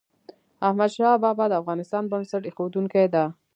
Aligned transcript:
احمد 0.67 0.91
شاه 0.95 1.15
بابا 1.23 1.45
د 1.49 1.53
افغانستان 1.61 2.03
بنسټ 2.11 2.43
ایښودونکی 2.45 3.05
ده. 3.13 3.23